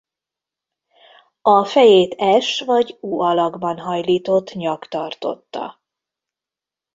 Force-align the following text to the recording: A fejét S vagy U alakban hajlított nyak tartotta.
A 1.41 1.65
fejét 1.65 2.41
S 2.41 2.61
vagy 2.61 2.97
U 2.99 3.19
alakban 3.19 3.79
hajlított 3.79 4.53
nyak 4.53 4.87
tartotta. 4.87 5.81